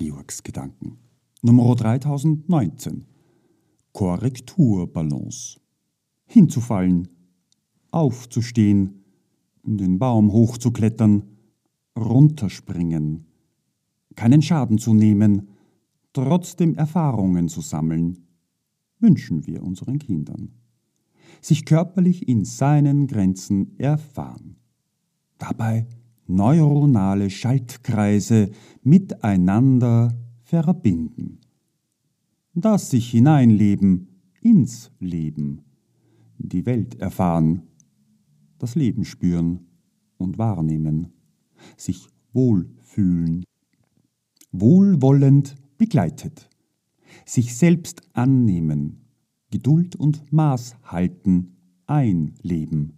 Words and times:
Georgs 0.00 0.42
Gedanken. 0.42 0.96
Nummer 1.42 1.74
3019. 1.76 3.04
Korrekturbalance. 3.92 5.60
Hinzufallen, 6.24 7.06
aufzustehen, 7.90 9.04
den 9.62 9.98
Baum 9.98 10.32
hochzuklettern, 10.32 11.24
runterspringen, 11.98 13.26
keinen 14.16 14.40
Schaden 14.40 14.78
zu 14.78 14.94
nehmen, 14.94 15.50
trotzdem 16.14 16.76
Erfahrungen 16.76 17.48
zu 17.48 17.60
sammeln, 17.60 18.26
wünschen 19.00 19.46
wir 19.46 19.62
unseren 19.62 19.98
Kindern. 19.98 20.52
Sich 21.42 21.66
körperlich 21.66 22.26
in 22.26 22.46
seinen 22.46 23.06
Grenzen 23.06 23.78
erfahren. 23.78 24.56
Dabei 25.36 25.86
neuronale 26.30 27.30
Schaltkreise 27.30 28.50
miteinander 28.82 30.16
verbinden. 30.42 31.38
Das 32.54 32.90
sich 32.90 33.10
hineinleben 33.10 34.08
ins 34.40 34.90
Leben, 34.98 35.62
die 36.38 36.66
Welt 36.66 36.96
erfahren, 37.00 37.62
das 38.58 38.74
Leben 38.74 39.04
spüren 39.04 39.66
und 40.18 40.38
wahrnehmen, 40.38 41.12
sich 41.76 42.08
wohlfühlen, 42.32 43.44
wohlwollend 44.52 45.56
begleitet, 45.78 46.48
sich 47.24 47.56
selbst 47.56 48.02
annehmen, 48.12 49.06
Geduld 49.50 49.96
und 49.96 50.32
Maß 50.32 50.76
halten, 50.84 51.56
einleben, 51.86 52.94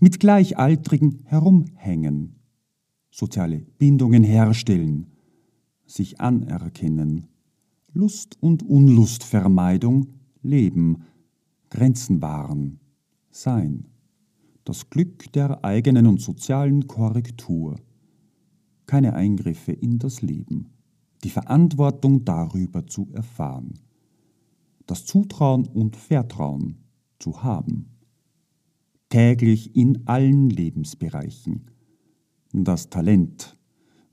mit 0.00 0.20
Gleichaltrigen 0.20 1.20
herumhängen, 1.24 2.39
soziale 3.10 3.58
Bindungen 3.78 4.24
herstellen, 4.24 5.06
sich 5.86 6.20
anerkennen, 6.20 7.26
Lust 7.92 8.40
und 8.40 8.62
Unlustvermeidung 8.62 10.06
leben, 10.42 11.02
Grenzen 11.70 12.22
wahren, 12.22 12.78
sein, 13.30 13.88
das 14.64 14.90
Glück 14.90 15.32
der 15.32 15.64
eigenen 15.64 16.06
und 16.06 16.20
sozialen 16.20 16.86
Korrektur, 16.86 17.76
keine 18.86 19.14
Eingriffe 19.14 19.72
in 19.72 19.98
das 19.98 20.22
Leben, 20.22 20.70
die 21.24 21.30
Verantwortung 21.30 22.24
darüber 22.24 22.86
zu 22.86 23.08
erfahren, 23.12 23.74
das 24.86 25.04
Zutrauen 25.04 25.66
und 25.66 25.96
Vertrauen 25.96 26.76
zu 27.18 27.42
haben, 27.42 27.86
täglich 29.08 29.74
in 29.76 30.06
allen 30.06 30.50
Lebensbereichen, 30.50 31.66
das 32.52 32.90
Talent, 32.90 33.56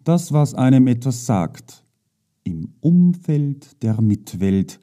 das, 0.03 0.31
was 0.31 0.53
einem 0.53 0.87
etwas 0.87 1.25
sagt, 1.25 1.83
im 2.43 2.73
Umfeld 2.79 3.81
der 3.83 4.01
Mitwelt 4.01 4.79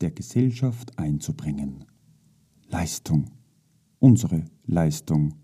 der 0.00 0.10
Gesellschaft 0.10 0.98
einzubringen. 0.98 1.84
Leistung, 2.68 3.30
unsere 3.98 4.44
Leistung, 4.66 5.34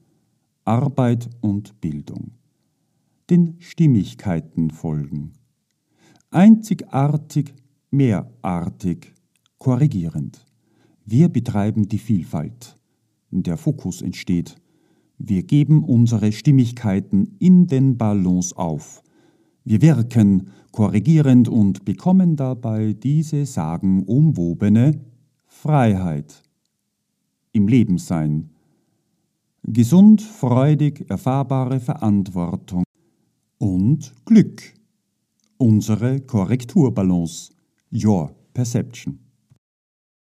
Arbeit 0.65 1.29
und 1.41 1.81
Bildung, 1.81 2.33
den 3.31 3.57
Stimmigkeiten 3.59 4.71
folgen, 4.71 5.33
einzigartig, 6.31 7.55
mehrartig, 7.91 9.15
korrigierend. 9.59 10.45
Wir 11.05 11.29
betreiben 11.29 11.89
die 11.89 11.99
Vielfalt, 11.99 12.77
der 13.31 13.57
Fokus 13.57 14.03
entsteht, 14.03 14.57
wir 15.29 15.43
geben 15.43 15.85
unsere 15.85 16.33
Stimmigkeiten 16.33 17.37
in 17.39 17.67
den 17.67 17.97
Balance 17.97 18.57
auf, 18.57 19.03
wir 19.65 19.81
wirken 19.81 20.49
korrigierend 20.73 21.49
und 21.49 21.87
bekommen 21.87 22.37
dabei 22.37 22.93
diese 22.93 23.47
sagenumwobene 23.47 25.01
Freiheit 25.47 26.43
im 27.53 27.69
Lebenssein. 27.69 28.51
Gesund, 29.63 30.21
freudig, 30.21 31.07
erfahrbare 31.09 31.81
Verantwortung 31.81 32.85
und 33.57 34.13
Glück. 34.27 34.75
Unsere 35.57 36.21
Korrekturbalance. 36.21 37.53
Your 37.91 38.35
Perception. 38.53 39.24